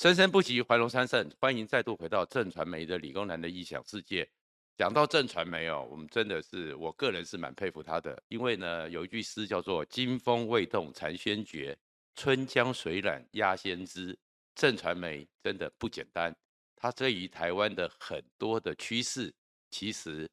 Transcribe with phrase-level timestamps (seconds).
[0.00, 1.30] 生生不息，怀荣昌盛。
[1.38, 4.26] 欢迎再度回到正传媒的理工男的异想世界。
[4.74, 11.76] 讲到正传媒哦，我们真的是，我个人是蛮佩服他的，因为呢，有一句诗叫做“金风未动蝉先觉，
[12.14, 14.18] 春江水暖鸭先知”。
[14.56, 16.34] 正传媒真的不简单，
[16.76, 19.30] 它对于台湾的很多的趋势，
[19.70, 20.26] 其实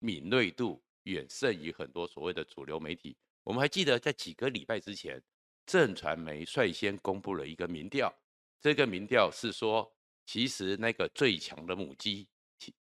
[0.00, 3.16] 敏锐度远胜于很多所谓的主流媒体。
[3.42, 5.18] 我们还记得在几个礼拜之前，
[5.64, 8.14] 正传媒率先公布了一个民调。
[8.64, 9.94] 这个民调是说，
[10.24, 12.26] 其实那个最强的母鸡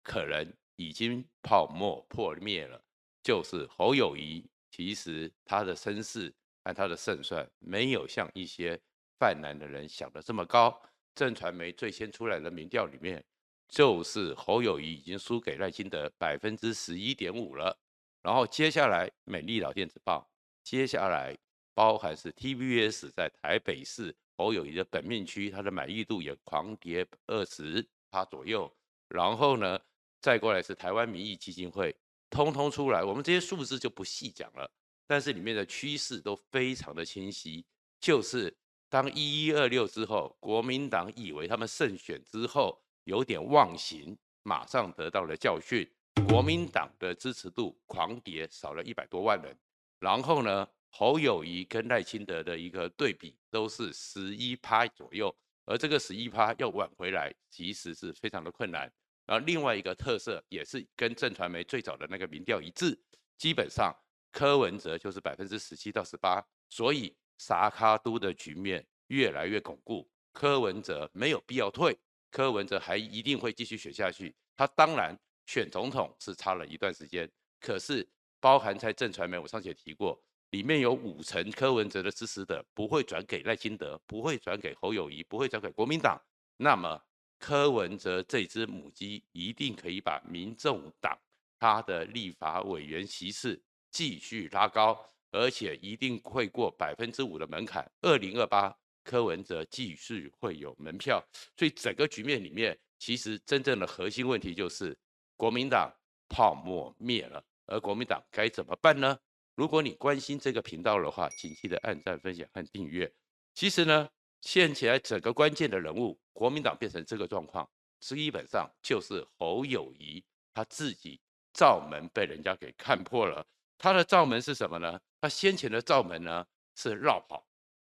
[0.02, 2.82] 可能已经泡沫破灭了，
[3.22, 4.50] 就是侯友宜。
[4.72, 6.34] 其实他的身世
[6.64, 8.80] 和他的胜算没有像一些
[9.20, 10.82] 泛蓝的人想的这么高。
[11.14, 13.22] 正传媒最先出来的民调里面，
[13.68, 17.78] 就是侯友宜已经输给赖清德百分之十一点五了。
[18.22, 20.32] 然后接下来美丽岛电子报，
[20.64, 21.38] 接下来
[21.74, 24.16] 包含是 TVBS 在台北市。
[24.38, 28.72] 侯友宜的本命区，他的满意度也狂跌二十趴左右。
[29.10, 29.80] 然后呢，
[30.22, 31.96] 再过来是台湾民意基金会，
[32.30, 34.70] 通通出来，我们这些数字就不细讲了。
[35.06, 37.66] 但是里面的趋势都非常的清晰，
[38.00, 38.56] 就是
[38.90, 45.88] 当一一二六之后，国民党以为他们胜选之后有点忘形，马上得到了教训，
[46.28, 49.56] 国民党的支持度狂跌，少了一百多万人。
[50.00, 58.82] 然后呢，侯友谊跟赖清德的一个对比都是十一趴左右，而这个十一趴要挽回来，其实是非常的困难。
[59.26, 62.96] 然后另外一个特色也是跟震传媒最早的那个民调一致，
[63.40, 63.92] 基本上
[64.32, 70.08] 柯文哲就是百分之十七到十八，所以撒卡都的局面越来越巩固。
[70.32, 71.98] 柯文哲没有必要退，
[72.30, 74.36] 柯文哲还一定会继续选下去。
[74.56, 75.18] 他当然
[75.48, 77.28] 选总统是差了一段时间，
[77.60, 78.08] 可是
[78.40, 80.24] 包含在震传媒，我上次也提过。
[80.54, 86.16] 里面有五成柯文哲的支持者不会转给赖清德，不会转给侯友宜，不会转给国民党。
[86.58, 87.02] 那么
[87.40, 91.18] 柯文哲这只母鸡一定可以把民众党
[91.60, 93.60] 他的立法委员席次
[93.90, 94.96] 继续拉高，
[95.32, 97.92] 而且一定会过百分之五的门槛。
[98.02, 98.72] 二零二八
[99.04, 101.20] 柯文哲继续会有门票。
[101.58, 104.96] 所以整个局面里面，其实真正的核心问题就是
[105.36, 105.92] 国民党
[106.30, 109.18] 泡沫灭了，而国民党该怎么办呢？
[109.56, 113.12] 如果你关心这个频道的话，请记得按赞、分享和订阅。
[113.54, 114.10] 其实呢，
[114.42, 117.70] 现起来整个关键的人物，国民党变成这个状况，
[118.00, 121.22] 基本上就是侯友谊他自己
[121.54, 123.46] 罩门被人家给看破了。
[123.78, 125.00] 他的罩门是什么呢？
[125.22, 127.46] 他先前的罩门呢是绕跑，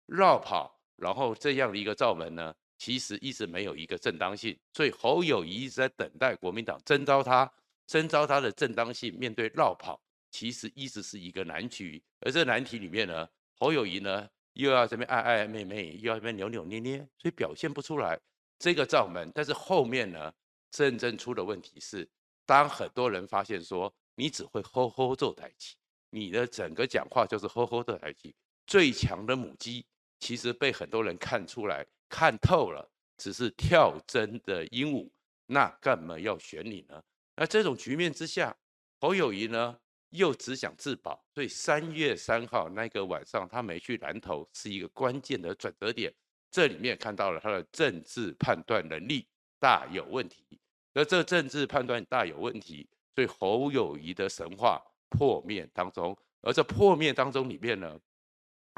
[0.05, 7.49] 绕跑，然后这样的一个罩门呢，其实一直没有一个正当性，所以侯友谊一直在等待国民党征召他，
[7.87, 10.01] 征召他的正当性，面对绕跑。
[10.33, 13.29] 其实一直是一个难题，而这个难题里面呢，
[13.59, 18.19] 侯友谊呢又要这边爱爱妹妹，又要这边扭扭捏捏，所以表现不出来
[18.57, 19.31] 这个罩门。
[19.35, 20.33] 但是后面呢，
[20.71, 22.09] 真正出的问题是，
[22.47, 25.75] 当很多人发现说你只会吼吼做台词，
[26.09, 28.33] 你的整个讲话就是吼吼做台词，
[28.65, 29.85] 最强的母鸡
[30.19, 35.11] 其实被很多人看出来看透了，只是跳针的鹦鹉，
[35.45, 37.03] 那干嘛要选你呢？
[37.35, 38.57] 那这种局面之下，
[38.99, 39.77] 侯友谊呢？
[40.13, 46.13] 又只想自保，所以三月三号那个晚上，他没去南投，是一个关键的转折点。
[46.51, 49.27] 这里面看到了他的政治判断能力
[49.59, 50.59] 大有问题，
[50.93, 54.79] 而这政治判断大有问题，所以侯友谊的神话
[55.09, 57.99] 破灭当中，而这破灭当中里面呢，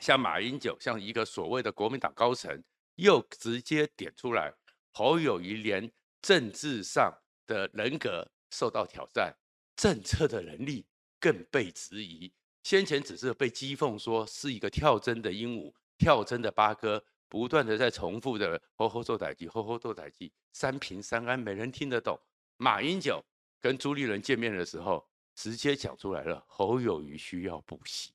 [0.02, 2.63] 像马英九，像一个所谓的国民党高层，
[2.96, 4.53] 又直接点出来，
[4.94, 5.91] 侯友谊连
[6.22, 7.13] 政治上
[7.46, 9.35] 的人格受到挑战，
[9.75, 10.85] 政策的能力。
[11.25, 12.31] 更被质疑，
[12.62, 22.16] 先前只是被讥讽说是一个跳针的鹦鹉，跳针的八哥，不断的在重复的“吼吼做代志，吼吼做代志”，三平三安，没人听得懂。
[22.58, 23.25] 马英九
[23.59, 25.03] 跟朱立伦见面的时候，
[25.34, 28.12] 直接讲出来了，侯友谊需要补习。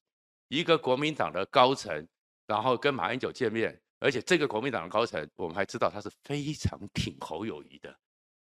[0.47, 2.07] 一个国民党的高层，
[2.47, 7.93] 然后跟马英九见面，而且这个国民党的高层，我们还知道他是非常挺侯友谊的，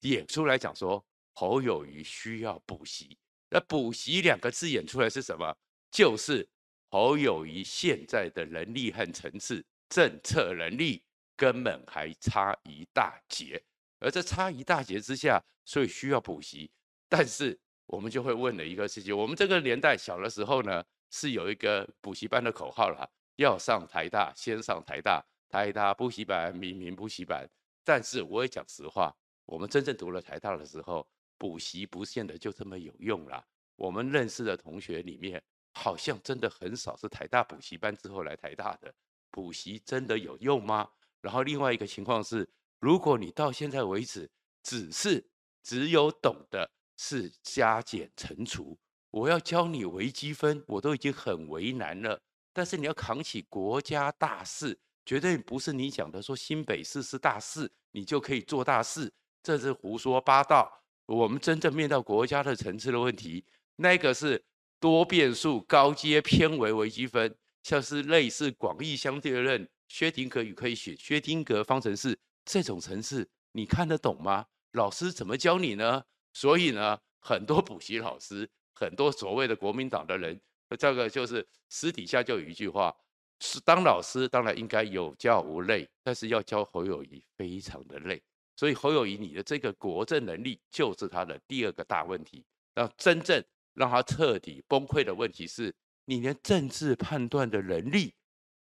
[0.00, 1.02] 也出来讲说
[1.32, 3.16] 侯友谊需要补习。
[3.50, 5.56] 那补习两个字演出来是什么？
[5.90, 6.46] 就是
[6.90, 11.02] 侯友谊现在的能力和层次，政策能力
[11.34, 13.62] 根本还差一大截，
[14.00, 16.70] 而这差一大截之下，所以需要补习。
[17.08, 27.48] 但是我们就会问了一个事情：我们这个年代小的时候呢，是有一个补习班的口号啦，要上台大先上台大，台大补习班，明明补习班。
[27.82, 29.16] 但是我也讲实话，
[29.46, 31.08] 我们真正读了台大的时候。
[31.38, 33.42] 补习不见得就这么有用啦。
[33.76, 35.42] 我们认识的同学里面，
[35.72, 38.92] 好像真的很少是台大补习班之后来台大的。
[39.30, 40.90] 补习真的有用吗？
[41.20, 42.48] 然后另外一个情况是，
[42.80, 44.28] 如果你到现在为止
[44.62, 45.24] 只是
[45.62, 48.76] 只有懂的是加减乘除，
[49.10, 52.20] 我要教你微积分，我都已经很为难了。
[52.52, 59.12] 但是你要扛起国家大事，绝对不是你讲的说新北市是大事，你就可以做大事，
[59.42, 60.82] 这是胡说八道。
[61.08, 63.42] 我们真正面对国家的层次的问题，
[63.76, 64.44] 那个是
[64.78, 74.44] 多变数、高阶偏微微积分，像是类似广义相对论、薛定谔与可以选薛定谔方程式这种层次，你看得懂吗？
[74.72, 76.04] 老师怎么教你呢？
[76.34, 80.38] 所以呢，很多补习老师，很多所谓的国民党的人，
[80.78, 82.94] 这个就是私底下就有一句话：
[83.40, 88.22] 是当老师当然应该有教无类，但是要教侯友谊非常的累。
[88.58, 92.44] 所以侯友宜，你的这个国政能力就是他的第二个大问题。
[92.74, 93.40] 那真正
[93.74, 95.72] 让他彻底崩溃的问题是，
[96.06, 98.12] 你连政治判断的能力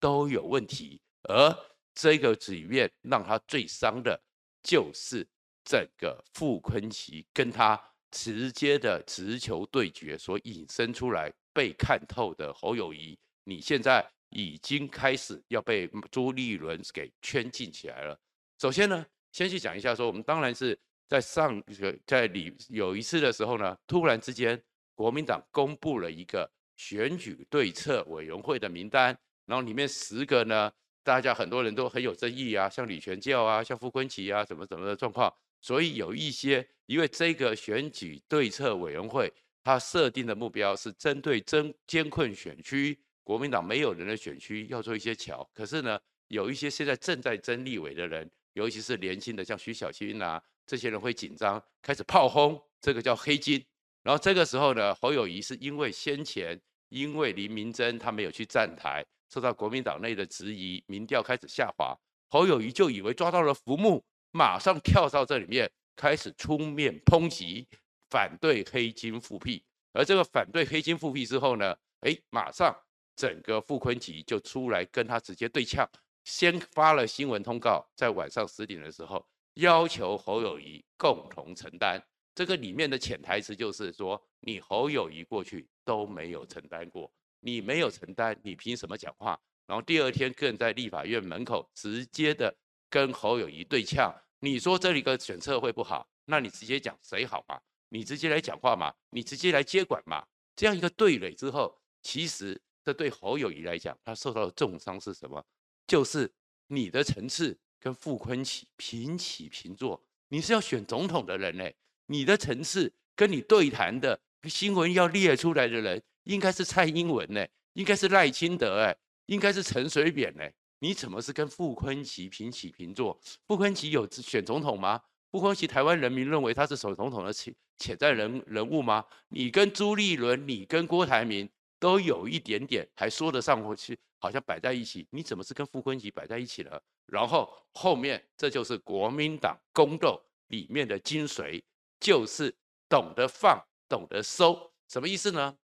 [0.01, 1.01] 都有问题。
[1.29, 1.57] 而
[1.95, 4.21] 这个里面让他最伤的，
[4.65, 5.25] 就是
[5.65, 7.81] 整个傅昆奇跟他
[8.11, 18.19] 直接的直球对决所引申出来被看透的侯友宜，你现在已经开始要被朱立伦给圈禁起来了。
[18.59, 19.07] 首先呢。
[19.35, 20.79] 先去讲一下，说我们当然是
[21.09, 21.61] 在上
[22.07, 24.63] 在里有一次的时候呢，突然之间
[24.95, 29.07] 国民党公布了一个选举对策委员会的名单，
[29.47, 30.71] 然后里面十个呢，
[31.03, 39.33] 大家很多人都很有争议啊，像李全教啊，像傅昆萁啊，什么什么的状况，所以有一些因为这个选举对策委员会，
[39.65, 45.99] 它设定的目标是针对真艰困选区，国民党没有人的选区要做一些桥，可是呢，
[46.29, 48.31] 有一些现在正在争立委的人。
[48.55, 53.65] 尤其是年轻的，像徐小青啊，这些人会紧张，开始炮轰，这个叫黑金。
[54.03, 61.97] 然后这个时候呢，侯友谊是因为先前因为林明珍他没有去站台，受到国民党内的质疑，民调开始下滑，
[62.29, 67.67] 侯友谊就以为抓到了浮木，马上跳到这里面开始出面抨击，
[68.11, 69.65] 反对黑金复辟。
[69.93, 72.77] 而这个反对黑金复辟之后呢，哎，马上
[73.17, 75.89] 整个傅昆萁就出来跟他直接对呛。
[76.25, 79.25] 先发了新闻通告，在晚上十点的时候，
[79.55, 82.03] 要求侯友谊共同承担。
[82.35, 89.39] 这个里面的潜台词就是说，你侯友谊过去都没有承担过，你没有承担，你凭什么讲话？
[89.67, 92.55] 然后第二天更在立法院门口直接的
[92.91, 94.15] 跟侯友谊对呛。
[94.41, 97.61] 你说这里个选策会不好，那你直接讲谁好嘛？
[97.89, 98.93] 你直接来讲话嘛？
[99.11, 100.27] 你直接来接管嘛？
[100.57, 105.43] 这样一个对垒之后，其实这对侯友谊来讲，他受到的重伤是什么？
[105.87, 106.33] 就是
[106.69, 111.71] 你的层次跟傅崐萁平起平坐，你是要选总统的人呢，
[112.07, 118.97] 你的层次跟你对谈的新闻要列出来的人，应该是蔡英文呢，应该是赖清德哎，
[119.27, 120.43] 应该是陈水扁呢，
[120.79, 123.21] 你怎么是跟傅崐萁平起平坐？
[123.47, 125.01] 傅崐萁有选总统吗？
[125.31, 129.05] 傅崐萁台湾人民认为他是首总统的潜潜在人人物吗？
[129.29, 131.49] 你跟朱立伦，你跟郭台铭
[131.79, 133.99] 都有一点点还说得上过去。
[134.25, 136.83] 好像摆在一起，你怎么是跟傅昆萁摆在一起了？
[137.05, 141.63] 然后后面这就是国民党宫斗里面的精髓，
[142.01, 142.57] 就是
[142.89, 145.55] 懂得放，懂得收，什么意思呢？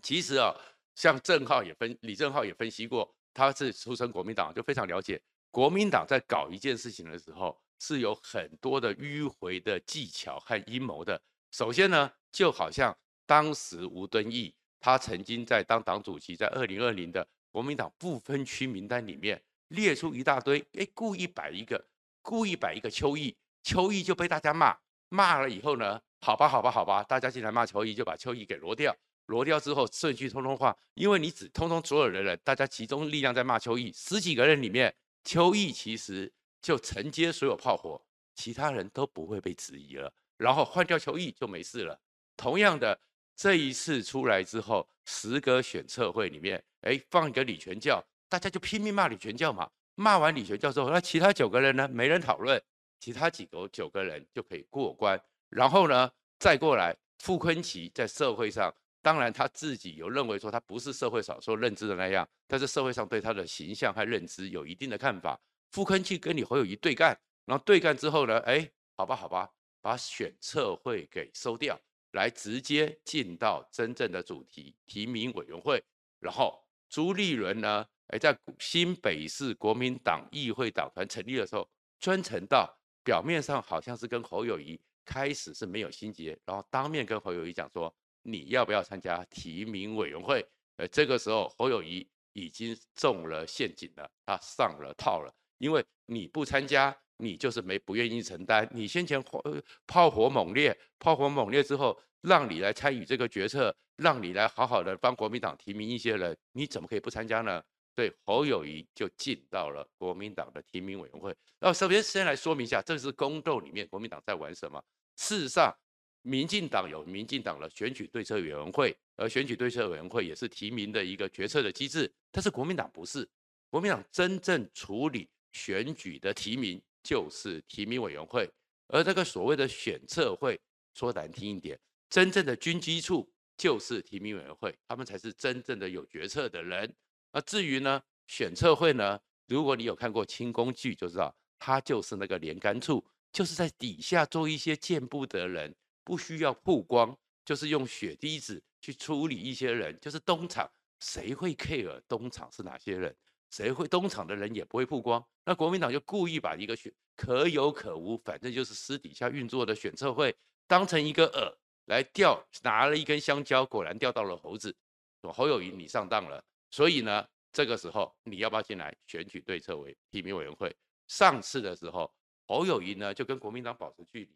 [0.00, 0.56] 其实啊，
[0.94, 5.20] 像郑浩也分，李正浩也分析过，他是出身国民党，就非常了解
[5.50, 11.20] 国民党在搞一件事情的时候是有很多的迂回的技巧和阴谋的。
[11.50, 12.96] 首先呢，就好像
[13.26, 17.28] 当时吴敦义，他曾经在当党主席，在二零二零的。
[17.50, 21.84] 国民党不分区名单里面列出一大堆，哎，故意摆一个，
[22.22, 24.76] 故意摆一个邱毅，邱毅就被大家骂，
[25.08, 38.02] 骂了以后呢，好吧，好吧，好吧，大家进来骂邱毅，就把邱毅给挪掉，挪掉之后顺序通通换，因为你只通通所有的人，大家集中力量在骂邱毅，十几个人里面，邱毅其实就承接所有炮火，
[38.34, 42.00] 其他人都不会被质疑了，然后换掉邱毅就没事了。
[42.36, 42.98] 同样的，
[43.40, 46.62] 这一次出来之后，十个选测会里面。
[46.82, 49.70] 哎，放一个李全教，大家就拼命骂李全教嘛。
[49.94, 51.88] 骂完李全教之后，那其他九个人呢？
[51.88, 52.62] 没人讨论，
[52.98, 55.18] 其他几个九个人就可以过关。
[55.48, 58.70] 然后呢，再过来傅崐萁在社会上，
[59.00, 65.40] 当然他自己有认为说他不是社会少数认知的那样，但是社会上对他的形象和认知有一定的看法。
[65.70, 69.48] 傅崐萁跟你侯友宜对干，然后对干之后呢，哎，好吧好吧，
[69.80, 71.80] 把选测会给收掉，
[72.12, 75.82] 来直接进到真正的主题提名委员会，
[76.18, 76.64] 然后。
[76.92, 77.86] 朱立伦呢？
[78.08, 82.68] 哎，在新北市国民党议会党团成立的时候，专程到，
[83.04, 90.44] 表面上好像是跟侯友宜开始是没有心结，然后当面跟侯友宜讲说，你要不要参加提名委员会？
[90.78, 98.68] 呃，这个时候侯友宜已经中了陷阱了，他上了套了，因为你不参加，你就是没不愿意承担。
[98.72, 99.42] 你先前火
[99.86, 107.62] 炮火猛烈，炮火猛烈之后，让你来参与这个决策，让你来好好的帮国民党提名一些人，你怎么可以不参加呢？
[107.94, 111.34] 对，侯友谊就进到了国民党的提名委员会。
[111.58, 114.82] 那首先先来说明一下，这是宫斗里面国民党在玩什么？
[115.16, 115.76] 事实上，
[116.22, 123.28] 民进党有民进党的选举对策委员会，而选举对策委员会也是提名的一个决策的机制，但是国民党不是。
[123.68, 128.50] 国民党真正处理选举的提名就是提名委员会，
[128.88, 130.60] 而这个所谓的选策会，
[130.94, 131.78] 说难听一点，
[132.08, 136.94] 真正的军机处就是提名委员会，他们才是真正的有决策的人。
[137.32, 153.16] 而至于呢，选策会呢，如果你有看过清宫剧，就知道他就是那个连杆处，就是在底下做一些见不得人，不需要曝光，就是用血滴子去处理一些人，就是东厂，谁会 care 东厂是哪些人？
[153.50, 160.34] 谁会东厂的人也不会曝光，那国民党就故意把一个选可有可无，反正就是私底下运作的选测会，
[160.66, 161.52] 当成一个饵
[161.86, 164.74] 来钓，拿了一根香蕉，果然钓到了猴子。
[165.20, 170.74] 说侯友谊你上当了，所以呢，这个时候你要不要进来选举对策委提名委员会？
[171.08, 172.10] 上次的时候，
[172.46, 174.30] 侯友谊呢就跟国民党保持距离，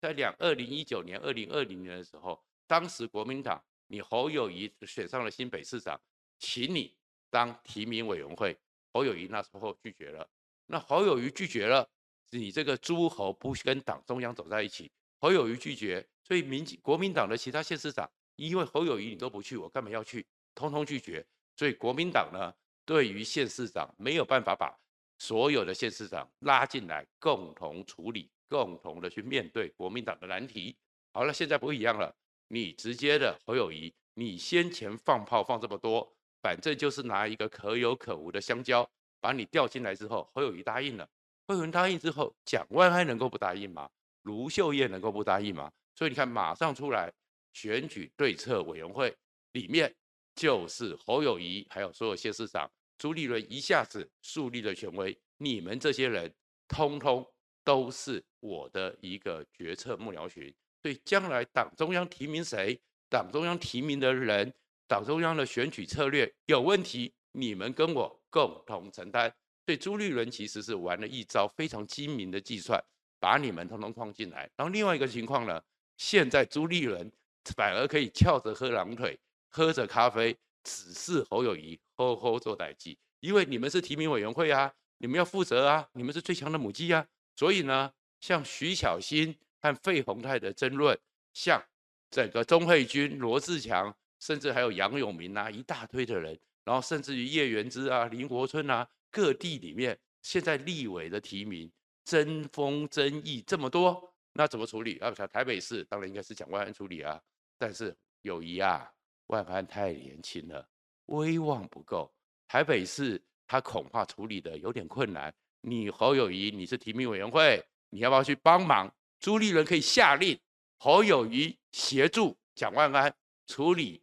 [0.00, 6.00] 在两二零一九年、二零二零年的时候，当时国民党你侯友谊选上了新北市长，
[6.38, 6.94] 请你。
[7.30, 8.56] 当提名委员会，
[8.92, 10.28] 侯友谊那时候拒绝了。
[10.66, 11.88] 那侯友谊拒绝了，
[12.30, 14.90] 你这个诸侯不跟党中央走在一起。
[15.18, 20.26] 侯友谊拒绝，所以民国民党的其他县市长，因为侯友谊你都不去，我干嘛要去？
[20.54, 21.24] 通通拒绝。
[21.56, 22.52] 所以国民党呢，
[22.84, 24.74] 对于县市长没有办法把
[25.18, 30.74] 所有的县市长拉进来，共同处理，共同的去面对国民党的难题。
[31.12, 32.14] 好了，现在不一样了，
[32.48, 36.16] 你直接的侯友谊，你先前放炮放这么多。
[36.42, 38.88] 反正就是拿一个可有可无的香蕉
[39.20, 41.06] 把你钓进来之后，侯友谊答应了。
[41.46, 43.90] 侯友宜答应之后，蒋万安能够不答应吗？
[44.22, 45.70] 卢秀燕能够不答应吗？
[45.94, 47.12] 所以你看，马上出来
[47.52, 49.14] 选举对策委员会
[49.52, 49.94] 里面
[50.34, 55.14] 就是侯友谊，还有所有县市长朱立伦一下子树立了权威。
[55.36, 56.32] 你们这些人
[56.68, 57.26] 通通
[57.64, 62.80] 都是我的一个决策幕僚群，所以将来党中央提名谁，
[63.10, 64.50] 党中央提名的人。
[64.90, 69.32] 党中央的选举策略有问题，你们跟我共同承担。
[69.64, 72.82] 所以朱立伦其实是玩了一招非常精明的计算，
[73.20, 74.50] 把你们通通框进来。
[74.56, 75.62] 然后另外一个情况呢，
[75.96, 77.08] 现在朱立伦
[77.54, 79.16] 反而可以翘着喝狼腿，
[79.48, 87.06] 喝着咖啡，指示侯友宜好好做代志，因为你们是提名委员会啊，你们要负责啊，你们是最强的母鸡啊。
[87.36, 90.98] 所以呢，像徐巧芯和费鸿泰的争论，
[91.32, 91.62] 像
[92.10, 93.94] 整个钟慧君、罗志强。
[94.20, 101.70] 甚至还有杨永明啊，一大堆的人，然后甚至于叶元之啊、林国春啊，各地里面现在立委的提名
[102.04, 105.10] 争锋争议这么多，那怎么处理啊？
[105.10, 107.20] 台北市当然应该是蒋万安处理啊，
[107.58, 108.92] 但是友谊啊，
[109.28, 110.68] 万安太年轻了，
[111.06, 112.12] 威望不够，
[112.46, 115.34] 台北市他恐怕处理的有点困难。
[115.62, 118.92] 你侯友谊，你是提名委员会，你要不要去帮忙？
[119.18, 120.38] 朱立伦可以下令
[120.78, 123.14] 侯友谊协助蒋万安
[123.46, 124.02] 处理。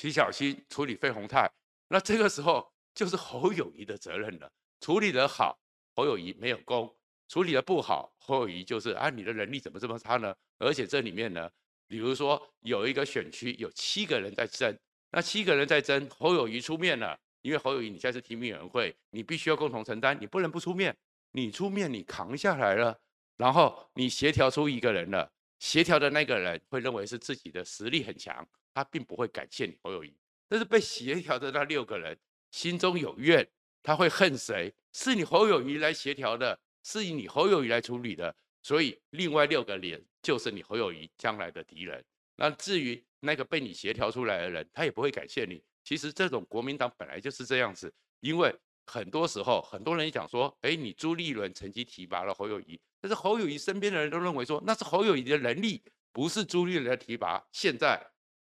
[0.00, 1.46] 徐巧芯处理费鸿泰，
[1.88, 4.50] 那这个时候就是侯友谊的责任了。
[4.80, 5.60] 处理得好，
[5.94, 6.88] 侯友谊没有功；
[7.28, 10.34] 处理得不好，侯友谊就是啊，你的能力怎么这么差呢？
[10.58, 11.50] 而且这里面呢，
[11.86, 14.74] 比如说有一个选区有七个人在争，
[15.10, 20.96] 那七个人在争，侯友谊出面了，因为侯友谊你现在是提名委员会，你必须要共同承担，你不能不出面。
[21.32, 22.98] 你出面，你扛下来了，
[23.36, 25.30] 然后你协调出一个人了，
[25.60, 28.44] 协调的那个人会认为是自己的实力很强。
[28.72, 30.16] 他并不会感谢你侯友宜，
[30.48, 32.16] 但是被协调的那六个人
[32.52, 33.46] 心中有怨，
[33.82, 34.72] 他会恨谁？
[34.92, 42.02] 是你侯友宜来协调的，是你侯友宜来处理的，所以另外六个脸就是你侯友宜将来的敌人。
[42.36, 45.60] 那至于那个被你协调出来的人，他也不会感谢你。
[45.82, 48.54] 其实这种国民党本来就是这样子，因为
[48.86, 57.44] 很多时候很多人讲说，哎，你朱立伦曾经提拔了侯友宜，但是侯友谊身边的人都认为说那是侯友谊的能力，不是朱立伦的提拔。
[57.52, 58.06] 现在。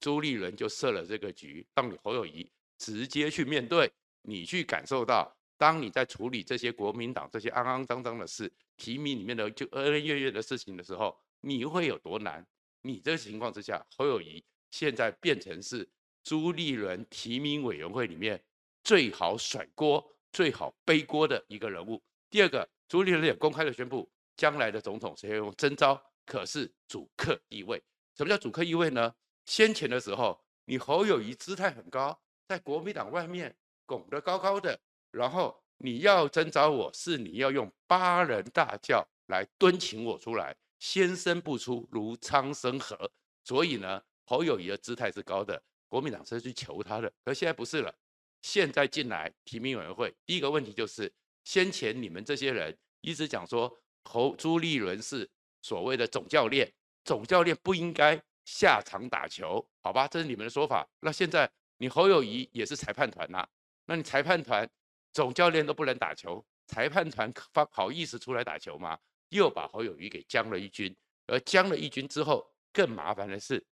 [0.01, 2.47] 朱立伦就设了这个局，让你侯友谊
[2.77, 3.89] 直接去面对，
[4.23, 12.45] 你去感受到，当你在处理这些国民党这些肮肮脏脏的事、提名里面的就恩恩怨怨的事情的时候，你会有多难？
[12.81, 15.89] 你这个情况之下，侯友谊现在变成是
[16.23, 18.43] 朱立伦提名委员会里面
[18.83, 22.03] 最好甩锅、最好背锅的一个人物。
[22.29, 27.81] 第二个，朱立伦也公开的宣布，将来的总统是要用征召，可是主客易位。
[28.15, 29.13] 什么叫主客易位呢？
[29.45, 34.79] 先前的时候，你侯友谊姿态很高，在国民党外面拱得高高的，
[35.11, 43.11] 然后你要征召我是你要用八人大轿来敦请我出来，先生不出如苍生何？
[43.43, 47.93] 所以呢，侯友谊的姿态是高的，国民党是去求他的，可现在不是了。
[48.41, 51.11] 现在进来提名委员会，第一个问题就是，
[51.43, 53.75] 先前你们这些人一直讲说
[54.05, 55.29] 侯朱立伦是
[55.61, 56.71] 所谓的总教练，
[57.03, 60.07] 总教练不应该下场打球，好吧？
[60.07, 60.87] 这是你们的说法。
[61.01, 63.45] 那现在你侯友谊也是裁判团呐，
[63.85, 64.69] 那你裁判团
[65.11, 68.97] 总教练都不能打球，裁判团方好意思出来打球吗？
[69.29, 70.95] 又把侯友谊给将了一军，
[71.27, 73.65] 而将了一军之后，更麻烦的是，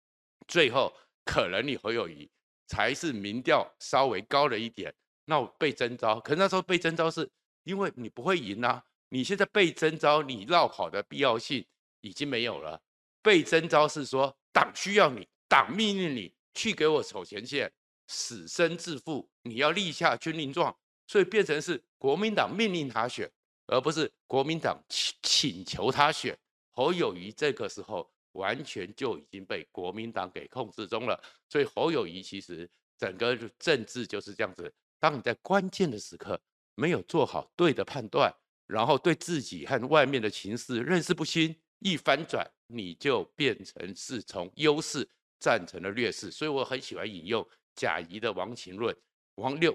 [0.49, 0.93] 最后
[1.25, 2.31] 可能你侯友谊。
[2.67, 4.95] 才是民调稍微高了一点，
[5.25, 7.29] 那我被征召，可是那时候被征召是
[7.65, 8.81] 因为你不会赢啊。
[9.11, 11.65] 你现在被征召，你绕跑的必要性
[12.01, 12.81] 已经没有了。
[13.21, 17.71] 被征召是说党需要你，党命令你去给我守前线，
[18.07, 20.75] 死生自负，你要立下军令状，
[21.07, 23.31] 所以变成是国民党命令他选，
[23.67, 26.39] 而不是国民党请请求他选。
[26.71, 28.11] 侯友谊这个时候。
[28.35, 34.73] 完全就已经被国民党给控制中了，所以侯友谊其实整个政治就是这样子。
[35.01, 36.41] 当你在关键的时刻
[36.77, 38.33] 没有做好对的判断，
[38.71, 45.09] 然后对自己和外面的情势认识不清，一翻转你就变成是从优势
[45.39, 46.31] 战成了劣势。
[46.31, 48.97] 所以我很喜欢引用贾谊的亡秦论，
[49.37, 49.73] 亡六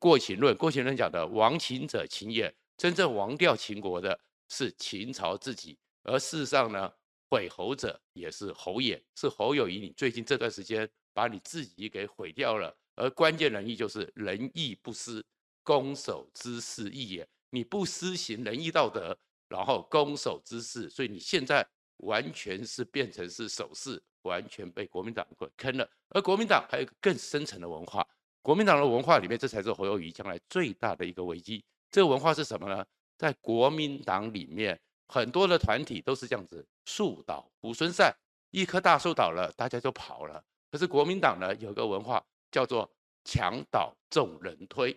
[0.00, 0.56] 过秦论。
[0.56, 6.90] 过秦论讲的亡秦者秦也，真正亡掉秦国的是秦朝自己，而事实上呢？
[7.30, 9.78] 毁侯者也是侯也，是侯友宜。
[9.78, 15.22] 你最近这段时间把你自己给毁掉了，而关键人义就是仁义不施，
[15.62, 17.28] 攻守之势异也。
[17.50, 19.16] 你不施行仁义道德，
[19.48, 21.66] 然后攻守之势，所以你现在
[21.98, 25.88] 完全是变成是守势，完全被国民党给坑了。
[26.10, 28.06] 而国民党还有一个更深层的文化，
[28.42, 31.64] 国民党的文化里面，这才是侯友宜将来最大的一个危机。
[31.90, 32.84] 这个文化是什么呢？
[33.16, 34.80] 在国民党里面。
[35.10, 38.14] 很多的团体都是这样子，树倒猢狲散，
[38.50, 40.44] 一棵大树倒了，大家就跑了。
[40.70, 42.92] 可是国民党呢，有个文化叫做
[43.24, 44.94] 墙倒众人推，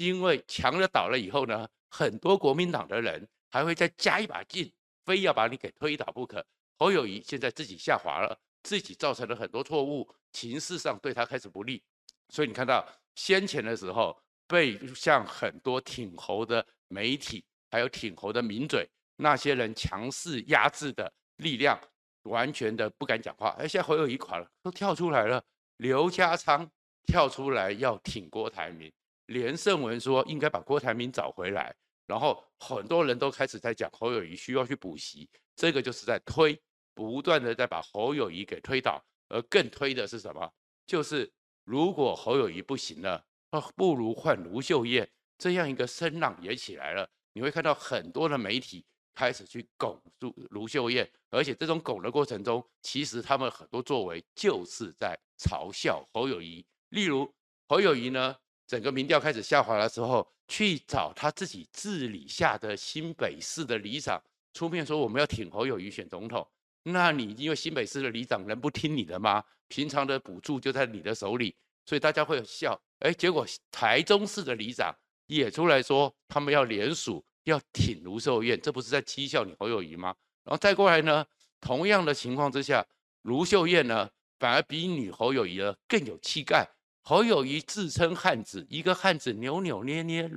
[0.00, 4.72] 因为墙的倒了以后呢，很多国民党的人还会再加一把劲，
[5.04, 6.44] 非要把你给推倒不可。
[6.78, 11.82] 侯友谊现在自己下滑了，自己造成了很多错误，情势上对他开始不利，
[12.30, 12.82] 所以你看到
[13.14, 18.88] 先前的时候，被像很多挺侯的媒体，还有挺侯的名嘴。
[19.16, 21.78] 那些人强势压制的力量，
[22.22, 23.50] 完全的不敢讲话。
[23.58, 25.44] 哎，现在侯友宜垮了，都跳出来了。
[25.76, 26.66] 刘家昌
[27.04, 28.90] 跳出来要挺郭台铭，
[29.30, 31.74] 连胜文说应该把郭台铭找回来。
[32.06, 36.60] 然后很多人都开始在讲侯友谊需要去补习，这个就是在推，
[36.94, 39.02] 不断的在把侯友谊给推倒。
[39.28, 40.52] 而更推的是什么？
[40.86, 41.32] 就是
[41.64, 45.08] 如果侯友谊不行了，那不如换卢秀燕。
[45.38, 47.08] 这样一个声浪也起来了。
[47.32, 48.84] 你会看到很多的媒体。
[49.12, 56.64] 开始去拱住卢秀燕，而且这种拱的过程中，其实他们很多作为就是在嘲笑侯友谊。
[56.90, 57.30] 例如
[57.68, 58.34] 侯友宜呢，
[58.70, 66.46] 整个民调开始下滑的时候，去找他自己治理下的新北市的里长出面说，我们要挺侯友宜选总统。
[66.84, 69.42] 那你因为新北市的里长能不听你的吗？
[69.66, 71.52] 平常的补助就在你的手里，
[71.84, 72.80] 所以大家会笑。
[73.00, 74.94] 哎，结果台中市的里长
[75.26, 77.24] 也出来说，他们要联署。
[77.44, 80.14] 要挺卢秀燕，这不是在讥笑你侯友宜吗？
[80.44, 81.26] 然后再过来呢，
[81.60, 82.86] 同样的情况之下，
[83.22, 86.68] 卢秀燕呢反而比女侯友宜呢更有气概。
[87.02, 90.30] 侯友谊自称汉子，一个汉子扭扭捏捏、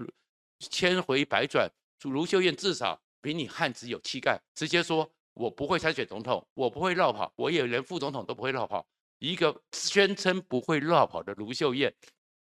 [0.59, 1.69] 千回百转，
[2.03, 8.85] 卢秀燕至少比你汉子有气概，直接说我不会参选总统，我不会绕跑，我也连副总统都不会绕跑。
[9.19, 11.93] 一个宣称不会绕跑的卢秀燕，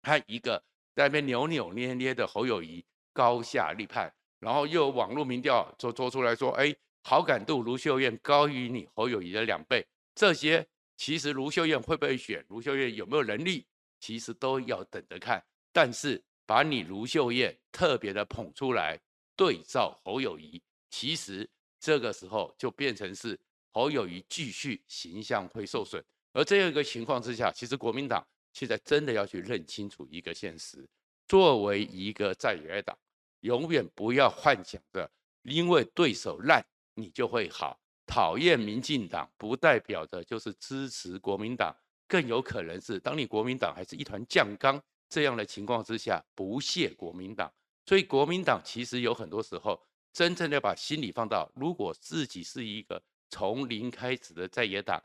[0.02, 0.62] 和一个
[0.94, 4.12] 在那边扭扭捏捏的侯友谊，高下立判。
[4.40, 9.86] 然后又有网络民调做做出来说，哎，好感度卢秀燕高于你侯友谊的两倍。
[10.14, 13.66] 这些其实卢秀燕会不会选，卢秀燕有没有能力，
[14.00, 15.44] 其实都要等着看。
[15.72, 19.00] 但是把你卢秀燕特别的捧出来
[19.34, 21.48] 对照侯友谊，其实
[21.80, 23.38] 这个时候就变成是
[23.72, 26.04] 侯友谊继续形象会受损。
[26.32, 30.88] 而这样一个情况之下，其实国民党现在真的要去认清楚一个现实，
[31.26, 32.96] 作为一个在野党。
[33.40, 35.10] 永远不要幻想着，
[35.42, 37.78] 因为对手烂，你就会好。
[38.06, 41.76] 讨厌民进党，不代表着就是支持国民党，
[42.06, 47.52] 更有可能是当你国民党还是一团酱缸这样的情况之下，不屑国民党。
[47.86, 49.80] 所以国民党其实有很多时候，
[50.12, 55.02] 真正的把心理放到，如果自己是一个从零开始的在野党，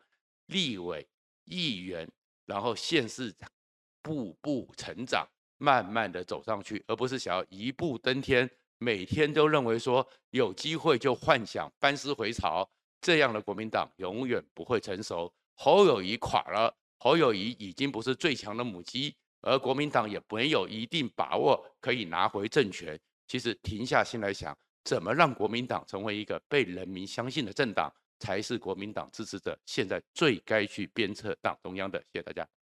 [0.47, 1.07] 立委、
[1.45, 2.09] 议员，
[2.45, 3.49] 然后县市长，
[4.01, 5.27] 步步成长。
[5.61, 12.65] 慢慢的走上去，而不是想要一步登天，每天都认为说有机会就幻想班师回朝，
[13.01, 15.29] 这样的国民党永远不会成熟。
[15.55, 22.99] 侯友谊垮了，侯友谊已经不是最强的母鸡，而国民党也没有一定把握可以拿回政权。
[23.25, 31.99] 其实停下心来想，怎么让国民党成为一个被人民相信的政党，才是国民党支持者现在最该去鞭策党中央的。
[32.11, 32.47] 谢谢大家。